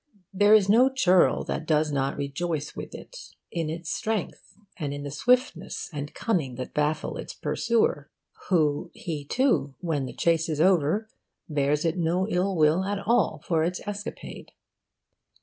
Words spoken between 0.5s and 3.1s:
is no churl that does not rejoice with